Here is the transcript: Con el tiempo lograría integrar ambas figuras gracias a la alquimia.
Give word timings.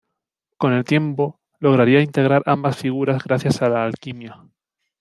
Con 0.57 0.73
el 0.73 0.83
tiempo 0.83 1.39
lograría 1.59 2.01
integrar 2.01 2.41
ambas 2.47 2.75
figuras 2.75 3.23
gracias 3.23 3.61
a 3.61 3.69
la 3.69 3.83
alquimia. 3.85 4.47